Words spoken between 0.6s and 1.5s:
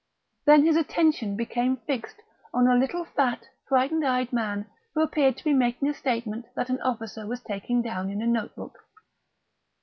his attention